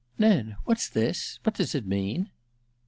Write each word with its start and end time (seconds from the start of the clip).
"Ned! 0.17 0.55
What's 0.63 0.89
this? 0.89 1.37
What 1.43 1.53
does 1.53 1.75
it 1.75 1.85
mean?" 1.85 2.31